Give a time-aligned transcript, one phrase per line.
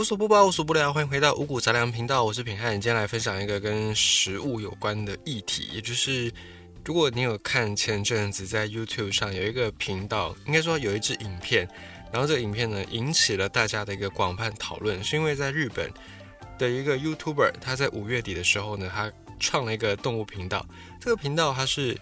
[0.00, 6.32] 无所不包，无所不聊，欢迎回到五谷杂粮频道，我是品汉，今天来分享一个跟食物有关的议题，也就是
[6.86, 11.68] 如果你有看前阵子在 YouTube 上有一个频道，应该说有一支影片，
[12.10, 15.92] 然后这个影片呢引起了大家的一个广泛讨论，是因为在日本
[16.58, 20.64] 的一个 YouTuber，他在五月底的时候呢，他创了一个动物频道，
[20.98, 21.94] 这个频道它是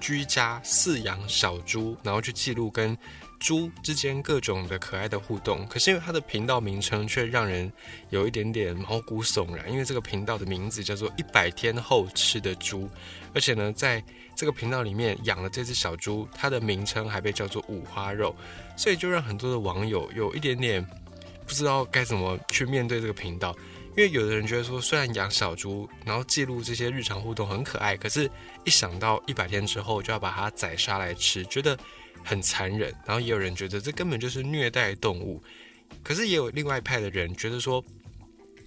[0.00, 2.96] 居家饲养小猪，然后去记录跟
[3.42, 7.70] 猪之间各种的可爱的互动，可是因为它的频道名称却让人
[8.10, 12.88] 有一点点毛骨悚然，因为这个频道的名字叫做“一百天后吃的猪”，
[13.34, 14.02] 而且呢，在
[14.36, 18.32] 这个频道里面养了这只小猪，它的名称还被叫做“五花肉”，
[18.78, 20.86] 所以就让很多的网友有一点点
[21.44, 23.52] 不知道该怎么去面对这个频道，
[23.96, 28.30] 因为有的人觉得说，虽然养小猪，然后记录这些日常互动很可爱，可是
[28.64, 31.76] 一想到一百天之后就要把它宰杀来吃，觉得。
[32.24, 35.42] 很残忍，然后也有人觉得这根本就是虐待动物，
[36.02, 37.84] 可是也有另外一派的人觉得说，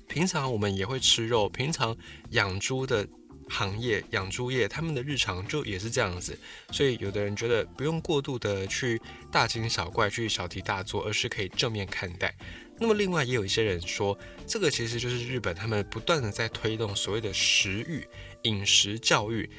[0.07, 1.95] 平常我们也会吃肉，平常
[2.31, 3.07] 养猪的
[3.49, 6.37] 行业、养猪业，他们的日常就也是这样子，
[6.71, 12.33] 所以有的人觉得不用过度的去大惊小怪、去小题大做，而是可以正面看待。
[12.77, 18.05] 那么另外也有一些人说，这个其实就是日本他们不断的在推动所谓的食欲、
[18.43, 19.49] 饮食教育。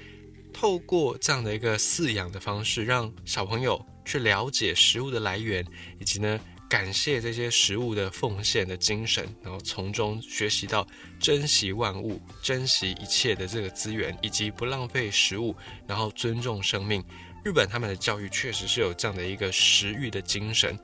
[0.59, 5.63] 透过这样的一个饲养的方式，让小朋友去了解食物的来源，
[6.01, 10.87] 以及呢感谢这些食物的奉献的精神，然后从中学习到
[11.21, 15.55] 珍惜万物、珍惜一切的这个资源，以及不浪费食物，
[15.87, 17.05] 然后尊重生命。
[17.45, 20.77] 日本他们的教育确实是有这样的一个食欲的精神。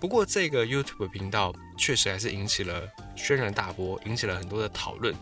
[0.00, 2.82] 不过这个 YouTube 频道确实还是引起了
[3.14, 5.14] 轩然大波，引起了很多的讨论。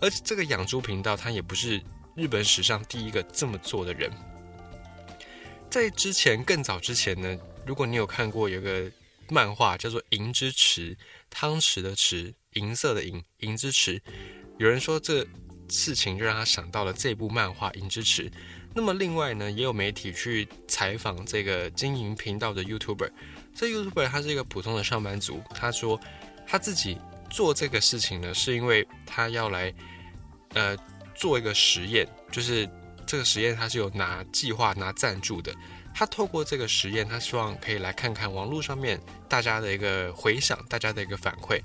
[0.00, 1.80] 而这个养猪频道它也不是。
[2.14, 4.08] 日本史上第一个这么做的人，
[5.68, 8.88] 在之前更早之前呢，如果你有看过有个
[9.28, 10.94] 漫画叫做《银之池》，
[11.28, 14.00] 汤池的池，银色的银，银之池。
[14.58, 15.26] 有人说这
[15.68, 18.30] 事情就让他想到了这部漫画《银之池》。
[18.76, 23.10] 那么另外呢，也有媒体去采访这个经营频道的 YouTuber，
[23.56, 26.00] 这 YouTuber 他是一个普通的上班族，他说
[26.46, 26.96] 他自己
[27.28, 29.74] 做这个事情呢，是因为他要来，
[30.50, 30.76] 呃。
[31.14, 32.68] 做一个实验，就是
[33.06, 35.54] 这个实验他是有拿计划拿赞助的。
[35.94, 41.60] 他透过这个实验，他希望可以来看看网络上面大家的一个回响，大家的一个反馈。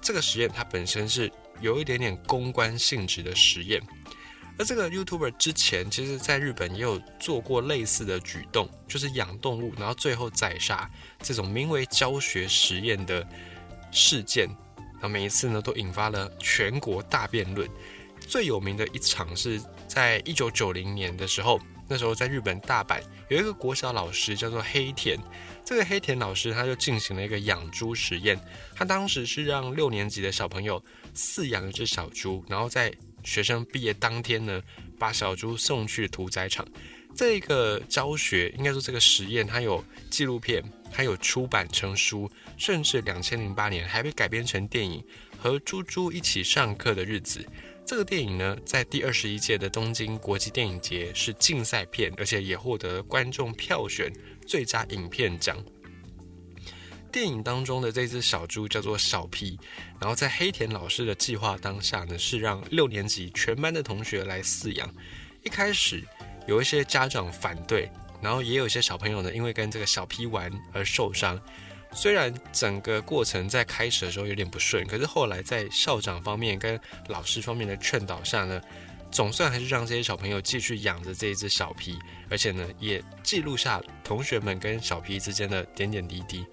[0.00, 3.82] 这个实验它本身是有一点点公关性质的实验。
[4.56, 13.24] 而这个 YouTuber 之前其实在日本也有做过类似的举动，就是养动物，然后最后宰杀这种名为教学实验的
[13.92, 14.48] 事件。
[15.00, 17.68] 那每一次呢，都引发了全国大辩论。
[18.28, 21.58] 最有名的一场是在一九九零年的时候，
[21.88, 23.00] 那时候在日本大阪
[23.30, 25.18] 有一个国小老师叫做黑田，
[25.64, 28.38] 这个黑田老师他就进行了一个养猪实验，
[28.76, 30.82] 他当时是让六年级的小朋友
[31.16, 32.92] 饲养一只小猪，然后在
[33.24, 34.62] 学生毕业当天呢，
[34.98, 36.66] 把小猪送去屠宰场。
[37.16, 40.62] 这个教学应该说这个实验，它有纪录片，
[40.92, 45.00] 它有出版成书，甚至两千零八年还被改编成电影
[45.42, 47.40] 《和猪猪一起上课的日子》。
[47.88, 54.12] 这个电影呢，在第二十一届的东京国际电影节是竞赛片，而且也获得观众票选
[54.46, 55.56] 最佳影片奖。
[57.10, 59.58] 电影当中的这只小猪叫做小皮，
[59.98, 64.94] 然后在黑田老师的计划当下呢，是让六年级全班的同学来饲养。
[65.42, 66.04] 一开始
[66.46, 67.90] 有一些家长反对，
[68.20, 71.40] 然后也有一些小朋友呢，因为跟这个小皮玩而受伤。
[71.92, 76.78] 虽然整个过程在开始的时候有点不顺，可是后来在校长方面跟
[77.08, 78.60] 老师方面的劝导下呢，
[79.10, 81.98] 总算还是让这些小朋友继续养着这一只小皮，
[82.28, 86.46] 而且呢也记录下同学们跟小皮之间的点点滴滴。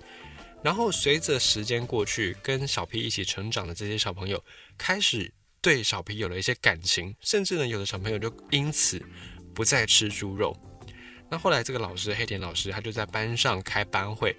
[0.63, 4.43] 然后随着时间过去，跟小皮一起成长的这些小朋友
[4.77, 5.31] 开始
[5.61, 8.99] 对小皮有了一些感情，甚至呢有的小朋友就因此
[9.53, 10.57] 不再吃猪肉。
[11.29, 14.35] 那后来这个老师黑田老师他就在班上开班会。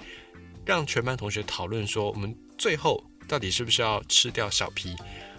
[0.67, 4.97] 让全班同学讨论说，我们最后到底是不是要吃掉小皮？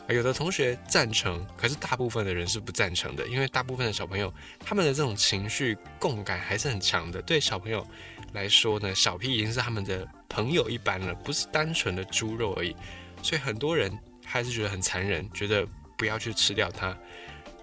[0.08, 7.22] 有的同学赞成，可是大部分的人是不赞成的，因为大部分的小朋友他们的这种情绪共感还是很强的。
[7.24, 7.86] 对小朋友
[8.32, 12.74] 来说呢，小皮已经是他们的朋友一般了，不是单纯的猪肉而已。
[13.22, 13.92] 所以很多人
[14.24, 16.98] 还是觉得很残忍，觉得不要去吃掉它。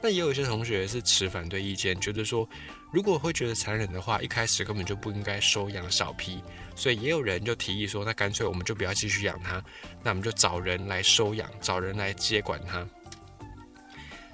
[0.04, 2.46] 那也有一些同学是持反对意见，觉得说。
[2.92, 6.42] 如果会觉得残忍的话，一开始根本就不应该收养小皮，
[6.76, 9.64] 所以也有人就提议说，那干脆我们就不要继续养它，
[10.02, 12.86] 那我们就找人来收养，找人来接管它。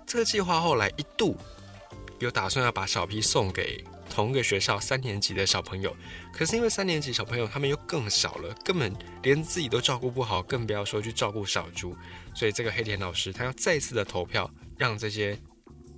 [0.05, 1.37] 这个计划后来一度
[2.19, 5.97] 有打算要把小皮送给同一个学校三年级的小朋友，
[6.33, 8.93] 可是因为三年级小朋友他们又更小了，根本
[9.23, 11.97] 连自己都照顾不好，更不要说去照顾小猪。
[12.35, 15.39] 所以这个黑田老师他要再次的投票，让这些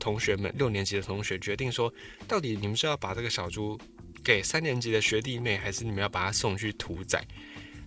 [0.02, 1.92] 同学们六年级的同学决定说，
[2.26, 3.78] 到底你们是要把这个小猪
[4.24, 7.24] 给三年级的学弟妹，还是你们要把它送去屠宰？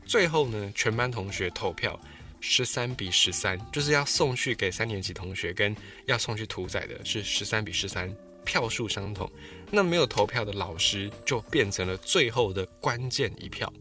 [0.05, 1.99] 最后呢，全班同学投票
[2.39, 5.75] 十三比十三，就是要送去给三年级同学，跟
[6.05, 8.09] 要送去屠宰的是十三比十三。
[8.45, 9.27] 票数相同，
[9.71, 13.73] 那没有投票的老师就变成了最后的关键一票。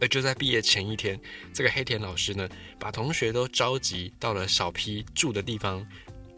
[0.00, 1.20] 而就在毕业前一天，
[1.52, 2.48] 这个黑田老师呢，
[2.78, 5.86] 把同学都召集到了小 P 住的地方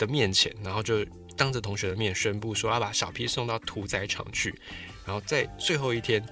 [0.05, 1.05] 的面前，然后就
[1.37, 4.55] 当着同学的面宣布说要把小 P 送到屠宰场去。
[5.07, 6.25] 然后在最后一天，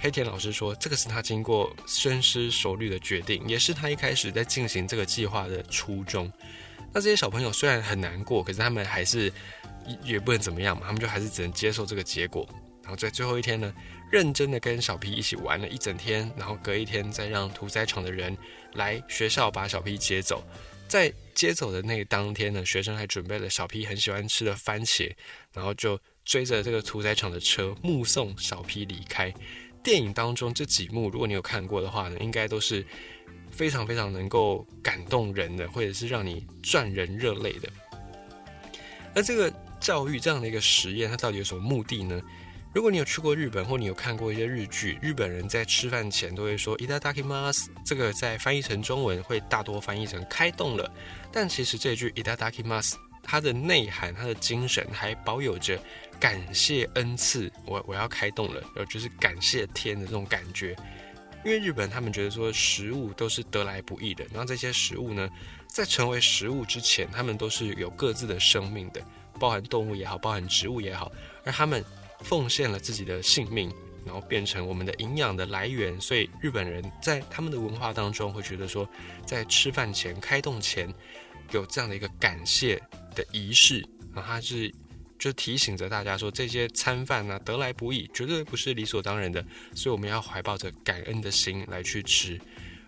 [0.00, 6.32] 黑田老师说，这个是他经过深思熟虑的决定，也是他一开始在进行这个计划的初衷。
[6.92, 9.32] 那这些小朋友虽然很难过，可是他们还是。
[10.04, 12.48] 也不能怎么样嘛，他们就还是只能接受这个结果。
[12.84, 13.74] 然后在最后一天呢，
[14.12, 18.38] 认真的跟小 P 一起玩了一整天，然后隔一天再让屠宰场的人
[18.74, 20.40] 来学校把小 P 接走。
[20.92, 25.10] 在接走的那当天呢，学生还准备了小 P 很喜欢吃的番茄，
[25.54, 29.32] 然后就追着这个屠宰场的车目送小 P 离开。
[29.82, 32.84] 电影当中这几幕，如果你有看过的话呢，应该都是
[33.50, 37.70] 非常非常能够感动人的，或者是让你赚人热泪的。
[39.14, 39.50] 而这个。
[39.82, 42.22] 教育这样的一个实验，它到底有什么目的呢？
[42.74, 50.90] 如果你有去过日本，或你有看过一些日剧，日本人在吃饭前都会说 “ita daki mas”，这个在翻译成中文会大多翻译成“开动了”。
[51.30, 55.78] 但其实这句 “ita daki mas” 它的内涵、它的精神还保有着
[56.18, 60.74] 感谢恩赐，我我要开动了，然后就是感谢天的这种感觉。
[61.44, 65.28] 因为日本他们觉得说食物都是得来不易的，然后这些食物呢，
[65.66, 69.02] 在成为食物之前，他们都是有各自的生命的。
[69.38, 71.10] 包含动物也好，包含植物也好，
[71.44, 71.84] 而他们
[72.22, 73.72] 奉献了自己的性命，
[74.04, 76.00] 然后变成我们的营养的来源。
[76.00, 78.88] 所以日本人在他们的文化当中会觉得说，
[79.26, 80.92] 在吃饭前、开动前
[81.50, 82.80] 有这样的一个感谢
[83.14, 83.80] 的仪式，
[84.14, 84.72] 然后他是
[85.18, 92.40] 就提醒着大家说，这些餐饭呢得来不易，绝对不是理所当然的，所以我们要怀抱着感恩的心来去吃。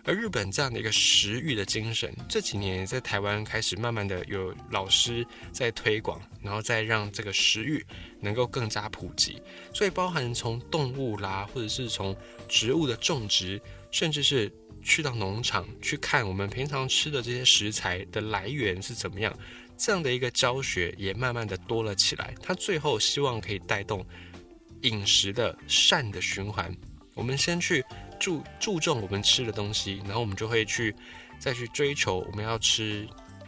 [0.07, 7.83] 而日本这样的一个食欲的精神，这几年在台湾开始慢慢的有老师在推广，然后再让这个食欲
[8.19, 9.41] 能够更加普及。
[9.73, 12.15] 所以包含从动物啦，或者是从
[12.47, 13.59] 植物的种植，
[13.89, 14.51] 甚至是
[14.83, 19.35] 去到农场去看我们平常吃的这些食材的来源是怎么样，
[19.75, 22.35] 这样的一个教学也慢慢的多了起来。
[22.43, 24.05] 它最后希望可以带动
[24.83, 26.71] 饮食的善的循环。
[27.15, 27.83] 我们先去。
[28.19, 30.95] 注注重我们吃的东西，然后我们就会去
[31.39, 33.07] 再去追求我们要吃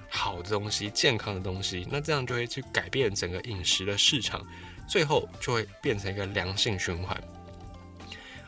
[0.09, 4.45] 好的东西、健康的东西，那这样就会去改变整个饮食的市场，
[4.87, 7.21] 最后就会变成一个良性循环。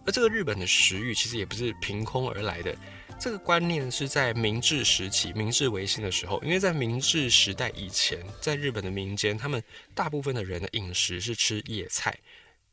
[0.05, 2.75] 而这个日本的食欲其实也不是凭空而来的，
[3.19, 9.61] 这个观念是在明治时期、明治维新的时候，因为在明治时代以前，在日本的民间，他们
[9.93, 12.17] 大部分的人的饮食是吃野菜，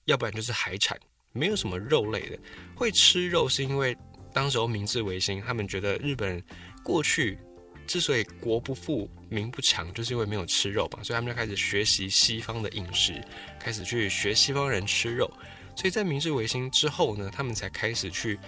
[0.04, 0.98] 要不然就是海产。
[1.36, 2.38] 没有什么肉类的，
[2.74, 3.96] 会吃肉是因为
[4.32, 6.42] 当时候明治维新，他们觉得日本
[6.82, 7.38] 过去
[7.86, 13.14] 之所以国不富民不强，就是因为没有吃肉吧，所以他们就开始学习西方的饮食，
[13.60, 15.30] 开始去学西方人吃肉。
[15.76, 18.38] 所以在明治维新之后呢，他们才开始去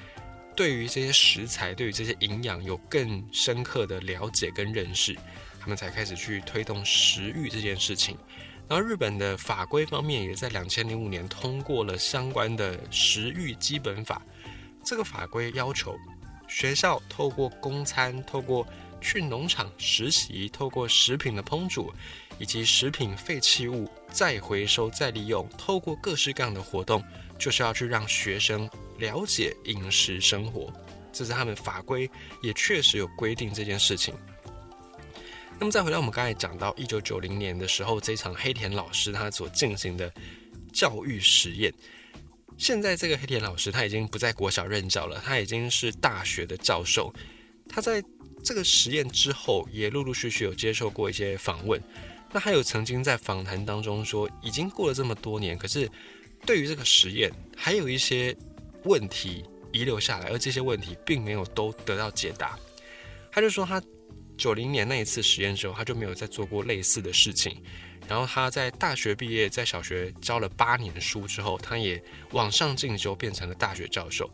[0.57, 5.15] 对于这些食材、对于这些营养有更深刻的了解跟认识，
[5.61, 8.17] 他们才开始去推动食欲这件事情。
[8.69, 14.21] 然后日本的法规方面也在两千零五年通过了相关的食育基本法。
[14.85, 15.97] 这个法规要求
[16.49, 18.67] 学校透过公餐、透过
[19.01, 21.93] 去农场实习、透过食品的烹煮
[22.39, 27.03] 以及食品废弃物再回收再利用，透过各式各样的活动，
[27.39, 30.73] 就是要去让学生了解饮食生活。
[31.13, 32.09] 这是他们法规
[32.43, 34.15] 也确实有规定这件事情。
[35.61, 40.13] 那么再回到我们刚才讲到一九九零年的时候，这场黑田老师他所进行的
[40.73, 41.75] 教育实验，
[42.57, 47.13] 现在这个黑田老师他已经不在国小任教了，他已经是大学的教授。
[47.69, 48.01] 他在
[48.45, 51.83] 这个实验之后，也陆陆续续有接受过一些访问。
[52.33, 55.91] 那还有曾经在访谈当中说，已经过了这么多年，可是
[56.47, 58.35] 对于这个实验还有一些
[58.85, 62.57] 问题遗留下来，而这些问题并没有都得到解答。
[63.33, 63.83] 他就说他。
[64.39, 67.61] 九零年那一次实验之后，他就没有再做过类似的事情。
[68.09, 74.31] 然后他在大学毕业，在小学教了八年书之后，他也往上进修，变成了大学教授。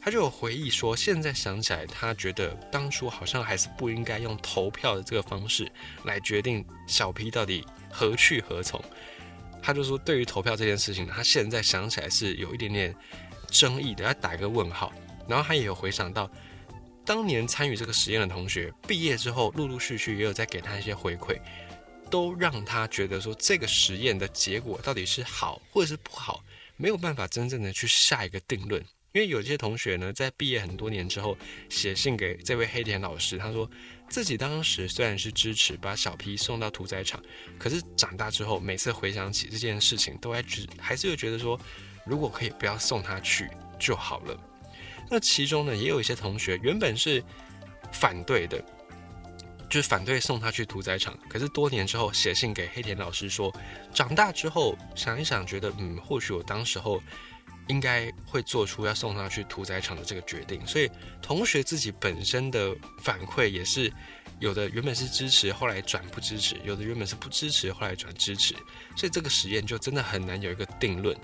[0.00, 5.68] 他就有回忆说，现在想起来，他觉得当初好像还是不应该用投票的这个方式
[6.04, 8.80] 来决定小 P 到底何去何从。
[9.60, 12.94] 他就说，对于投票这件事情，他现在想起来是有一点点
[13.50, 14.92] 争议的，要打一个问号。
[15.26, 16.30] 然后他也有回想到，
[17.08, 21.40] 当年参与这个实验的同学毕业之后，陆陆续续也有在给他一些回馈，
[22.10, 26.44] 都让他觉得说，这个实验的结果到底是好或者是不好，
[26.76, 28.78] 没有办法真正的去下一个定论。
[29.12, 31.34] 因为有些同学呢，在毕业很多年之后，
[31.70, 33.68] 写信给这位黑田老师，他说
[34.10, 37.18] 自己当时虽然是支持把小 P 送到屠宰场，
[37.58, 41.58] 可是长大之后，每次回想起这件事情，都还只还是会觉得说，
[42.04, 43.48] 如果可以不要送他去
[43.78, 44.38] 就好了。
[45.10, 47.22] 那其中呢，也有一些同学原本是
[47.92, 48.62] 反对的，
[49.70, 51.18] 就是反对送他去屠宰场。
[51.28, 53.54] 可是多年之后写信给黑田老师说，
[53.92, 57.02] 长大之后想一想，觉得嗯，或许我当时候
[57.68, 60.66] 应该会做出要送他去屠宰场的这个决定。
[60.66, 60.90] 所以
[61.22, 63.92] 同学自己本身的反馈也是
[64.40, 68.54] 有的，原本是支持，后来转不支持；有的原本是不支持，后来转支持。
[68.96, 71.16] 所以这个实验就真的很难有一个定论。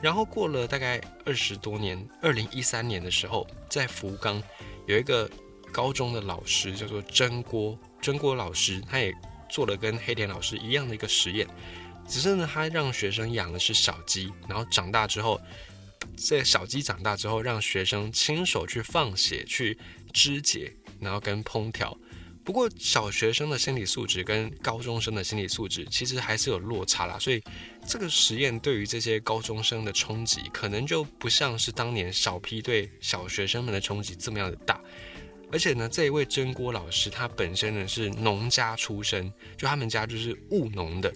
[0.00, 4.42] 然后过了大概二十多年，二零一三年的时候，在福冈
[4.86, 5.28] 有一个
[5.72, 9.12] 高中的老师叫做真锅真锅老师，他也
[9.50, 11.46] 做了跟黑田老师一样的一个实验，
[12.06, 15.40] 只是呢，他让学生养的是小鸡，然后长大之后，
[16.16, 19.76] 这小鸡长大之后，让学生亲手去放血、去
[20.12, 21.98] 肢解，然后跟烹调。
[22.48, 27.42] 不过小学生的心理素质跟高中生的心理素质其实还是有落差啦，所以
[27.86, 34.80] 这个实验对于这些高中生的冲击，可能就不像是当年小 P 对小学生们的冲击这么样的大。
[35.52, 41.12] 而且呢，这一位真锅老师他本身呢是农家出身，就他们家就是务农的，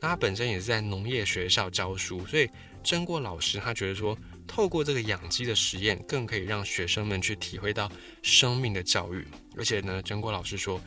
[0.00, 2.48] 那他本身也是在农业学校教书，所以
[2.84, 4.16] 真锅老师他觉得说。
[4.48, 7.88] 透过这个养鸡的实验，更可以让学生们去体会到
[8.22, 9.24] 生命的教育。
[9.56, 10.80] 而且呢，曾国老师说，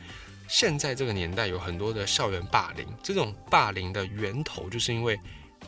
[0.48, 5.18] 现在这个年代有很多的校园霸凌，这种霸凌的源头就是因为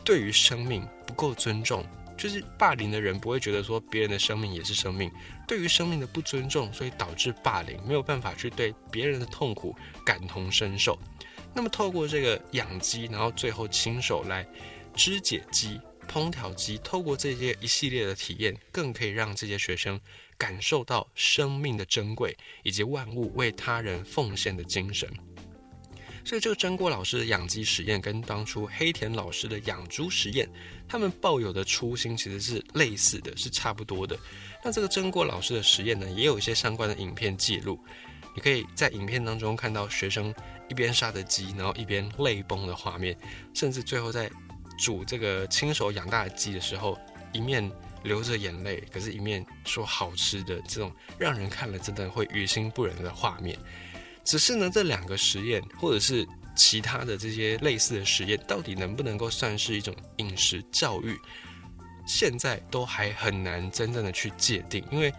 [0.03, 1.83] 对于生命不够尊重，
[2.15, 5.09] 就是霸凌的人不会觉得说别人的生命也是生命，
[5.47, 9.75] 对于生命的不尊重，所以导致霸凌，没有办法去对别人的痛苦
[10.05, 10.99] 感同身受。
[11.53, 14.45] 那么透过这个养鸡，然后最后亲手来
[14.93, 15.79] 肢解鸡。
[16.05, 19.99] 烹调机透过这些一系列的体验，更可以让这些学生
[20.37, 25.09] 感受到生命的珍贵，以及万物为他人奉献的精神。
[26.23, 30.49] 所以，这个真锅老师的养鸡实验跟当初黑田老师的养猪实验，
[30.87, 34.17] 他们抱有的初心其实是类似的，是差不多的。
[34.63, 37.79] 那这个真锅老师的实验呢，也有一些相关的影片记录。
[38.33, 40.33] 你可以在影片当中看到学生
[40.67, 43.15] 一边杀着鸡，然后一边泪崩的画面，
[43.53, 44.29] 甚至最后在。
[44.77, 46.97] 煮这个亲手养大的鸡的时候，
[47.31, 47.71] 一面
[48.03, 53.57] 流着眼泪，可是一面说好吃的这种，让人看了真的会于心不忍的画面。
[54.23, 61.19] 只是呢，这两个实验或者是其他的这些类似的实验，到底能不能够算是一种饮食教育，
[62.07, 65.13] 现在都还很难真正的去界定，因为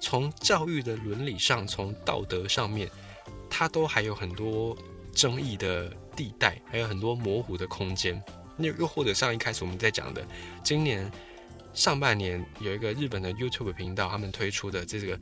[0.00, 2.88] 从教育的伦理上，从道德上面，
[3.50, 4.76] 它都还有很多
[5.12, 8.22] 争议的地带，还有很多模糊的空间。
[8.58, 10.26] 又又或者像一开始我们在讲的，
[10.62, 11.10] 今年
[11.72, 15.18] 上半年有一个日本的 YouTube 频道，他们推出的这个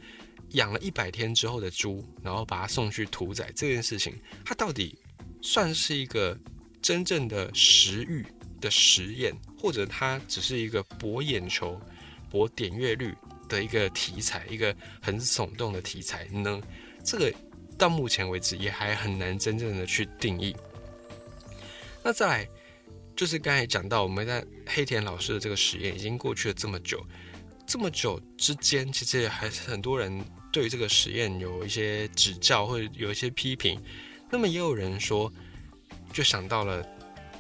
[0.53, 4.15] 养了一百天之后的猪，然后把它送去屠宰这件事情，
[4.45, 4.99] 它到底
[5.43, 6.39] 算是一个
[6.81, 8.25] 真正的食欲
[8.61, 11.79] 的实验，或者它只是一个博眼球、
[12.31, 13.15] 博点阅率
[13.49, 16.61] 的一个题材，一个很耸动的题材呢？
[17.05, 17.33] 这个
[17.77, 20.57] 到目前为止也还很难真正的去定义。
[22.03, 22.49] 那再来。
[23.17, 27.03] 就是刚才讲到，我们在黑田老师的这个实验已经过去了这么久，
[27.67, 33.81] 这么久之间，其实还是很多人对于这个实验有一些指教或者有一些批评。
[34.31, 35.33] 那么也有人说，
[36.13, 36.87] 就想到了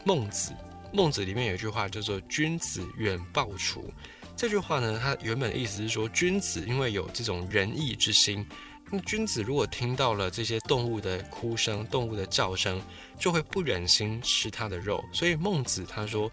[0.04, 0.54] 孟子，
[0.94, 3.92] 孟子里面有一句话叫做“君子远庖厨”。
[4.34, 8.46] 这句话呢，它原本的意思是说，君子因为有这种仁义之心。
[8.88, 12.80] 那君子如果听到了这些动物的哭声、动物的叫声，
[13.18, 15.04] 就会不忍心吃它的肉。
[15.12, 16.30] 所以孟子他说：“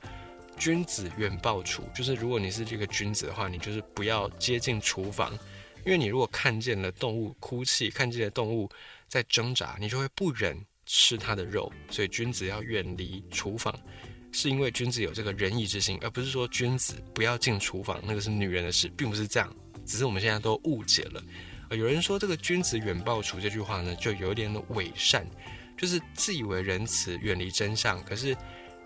[0.56, 5.34] 君子远庖厨，就是如果你是这个君子的话，你就是不要接近厨房，
[5.84, 8.70] 因为你如果看见了动物哭泣，看见了动物
[9.08, 10.56] 在挣扎，你就会不忍
[10.86, 11.72] 吃它的肉。
[11.90, 13.74] 所以君子要远离厨房，
[14.32, 19.52] 是因为君子有这个仁义之心，而不是说君子不要进厨房，那个是女人的事，并不是这样。
[19.88, 21.24] 只是我们现在都误解了。”
[21.72, 25.26] 有人说这个“君子远庖厨”这句话呢，就有点伪善，
[25.78, 28.04] 就是自以为仁慈，远离真相。
[28.04, 28.36] 可是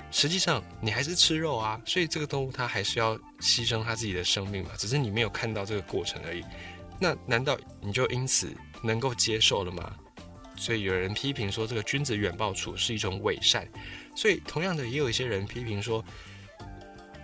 [0.09, 6.43] 实际上你还是吃肉啊，所以这个动物它还是要牺牲它自己的生命嘛，只是你没有看到这个过程而已。
[6.99, 9.93] 那难道你就因此能够接受了吗？
[10.55, 13.67] 所以有人批评说这个君子远庖厨是一种伪善。
[14.15, 16.03] 所以同样的，也有一些人批评说，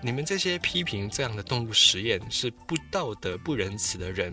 [0.01, 4.31] 你们这些批评这样的动物实验是不道德、不仁慈的人。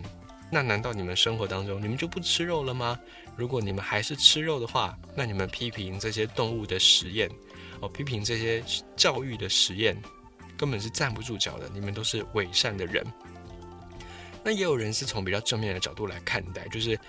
[0.51, 2.99] 那难道你们生活当中你们就不吃肉了吗？
[3.37, 7.29] 如果你们还是吃肉的话，那你们批评这些动物的实验，
[7.79, 8.61] 哦，批评这些
[8.97, 9.95] 教育的实验，
[10.57, 11.69] 根本是站不住脚的。
[11.73, 13.01] 你们都是伪善的人。
[14.43, 16.99] 那也有人是从比较正面的角度来看待，就是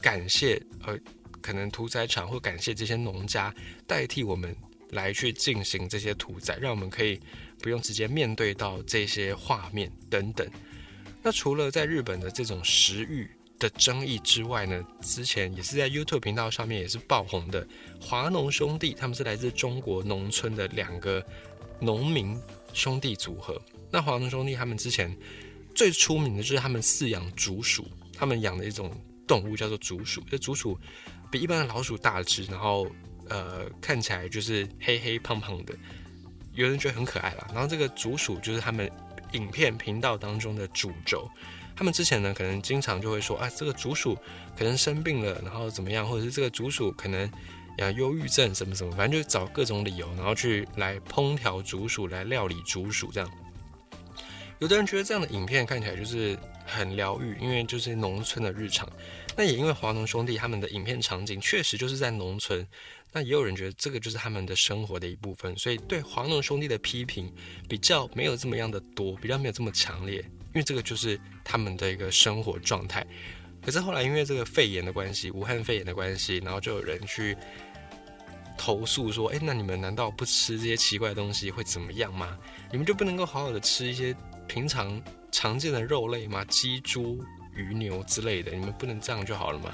[0.00, 0.98] 感谢呃，
[1.42, 3.54] 可能屠宰场或感谢这些农家
[3.86, 4.56] 代替我们
[4.90, 7.20] 来去进行这些屠宰，让我们可以
[7.60, 10.48] 不用直接面对到这些画面等等。
[11.26, 13.28] 那除了在日本的这种食欲
[13.58, 17.66] 的争议之外呢，之前也是在 YouTube 频道上面也是爆红的
[18.00, 21.20] 华农兄弟，他们是来自中国农村的两个
[21.80, 22.40] 农民
[22.72, 23.60] 兄弟组合。
[23.90, 25.12] 那华农兄弟他们之前
[25.74, 30.22] 最出名的就是他们饲养竹鼠，他们养的一种动物叫做竹鼠。
[30.30, 30.78] 这竹鼠
[31.28, 32.86] 比一般的老鼠大只，然后
[33.28, 35.74] 呃看起来就是黑黑胖胖的，
[36.54, 37.48] 有人觉得很可爱啦。
[37.52, 38.88] 然后这个竹鼠就是他们。
[39.32, 41.28] 影片频道当中的主轴，
[41.74, 44.16] 他们之前呢，可能经常就会说啊，这个竹鼠
[44.56, 47.30] 可能生病了，然后怎么样，或者是这个竹鼠可能
[47.78, 53.30] 啊忧郁症什么什么，反正就找各种理由，然后去来烹调竹鼠，来料理竹鼠这样。
[54.58, 58.86] 有的人觉得这样的影片看起来就是很疗愈，因为就是农村的日常。
[59.36, 62.66] 那也因为华农兄弟他们的影片场景确实就是在农村。
[63.12, 67.32] 那也有人觉得这个就是他们的生活的一部分，所以对华农兄弟的批评
[67.66, 73.06] 比较没有这么样的多，比较没有这么强烈，因为这个就是他们的一个生活状态。
[73.62, 77.34] 可是后来因为这个肺炎的关系，武汉肺炎的关系，然后就有人去
[78.58, 82.38] 投诉说：“哎，那你们难道不吃这些奇怪的东西会怎么样吗？
[82.70, 84.14] 你们就不能够好好的吃一些
[84.46, 85.00] 平常
[85.36, 86.44] 常见的肉类吗？
[86.46, 87.22] 鸡、猪、
[87.54, 89.70] 鱼、牛之类的，你们不能这样就好了吗？”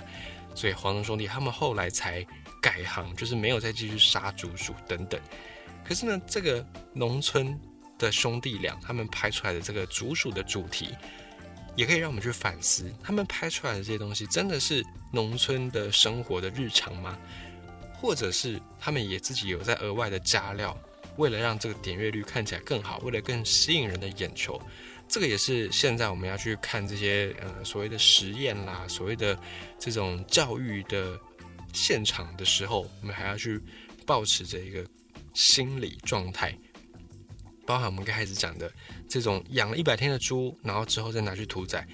[0.55, 2.27] 所以黄龙兄弟他们后来才。
[2.63, 5.21] 改行就是没有再继续杀竹鼠等等，
[5.85, 6.65] 可是呢，这个
[6.95, 7.59] 农村
[7.99, 10.95] 的兄弟俩他们拍出来的这个竹鼠的主题，
[11.75, 17.19] 也可以让我们去反思，他们拍出来的这些东西真的是农村的生活的日常吗？
[18.01, 20.79] 或者是他们也自己有在额外的加料，
[21.17, 24.63] 为了让这个点阅率看起来更好，为了更吸引人的眼球，
[25.13, 29.39] 这个也是现在我们要去看这些呃所谓的实验啦，所谓的
[29.79, 31.21] 这种教育的。
[31.75, 33.59] 现场的时候，我们还要去
[34.05, 34.87] 保持着一个
[35.33, 36.55] 心理状态，
[37.65, 38.71] 包含我们刚开始讲的
[39.09, 41.89] 这种养了一百天的猪，然后之后再拿去屠宰。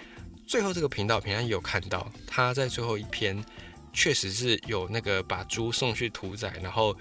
[0.49, 3.41] 最后这个频道平安有看到，他在最后一篇
[3.93, 6.97] 确实是有那个把猪送去屠宰，然后。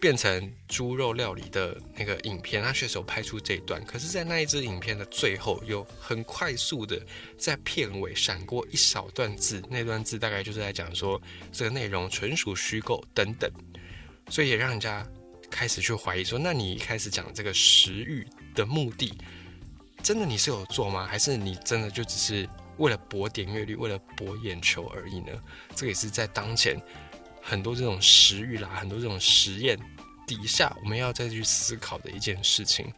[0.00, 3.84] 变成猪肉料理的那个影片，他确实拍出这一段。
[3.84, 7.00] 可是，在那一支影片的最后，有很快速的
[7.36, 11.20] 在片尾闪过一小段字，那段字大概就是在讲说
[11.52, 13.50] 这个内容纯属虚构等等，
[14.30, 15.06] 所以也让人家
[15.50, 19.12] 开始去怀疑说，那你一开始讲这个食欲的目的，
[20.02, 21.06] 真的你是有做吗？
[21.06, 25.26] 还是你真的就只是为了博点阅率，为了博眼球而已呢？
[25.76, 26.80] 这个也是在当前。
[27.42, 29.78] 很多这种食欲啦，很多这种实验
[30.26, 32.92] 底下，我们要再去思考的一件事情。